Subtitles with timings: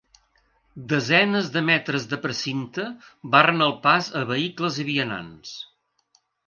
[0.93, 2.89] Desenes de metres de precinte
[3.37, 5.57] barren el pas a vehicles i vianants.